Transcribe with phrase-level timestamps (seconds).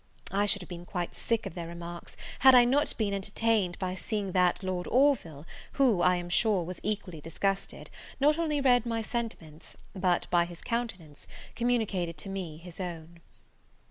[0.31, 3.93] I should have been quite sick of their remarks, had I not been entertained by
[3.93, 9.03] seeing that Lord Orville, who, I am sure, was equally disgusted, not only read my
[9.03, 13.19] sentiments, but, by his countenance, communicated to me his own.